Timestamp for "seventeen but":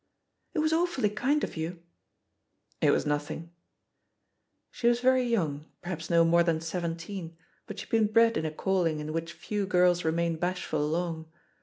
6.59-7.77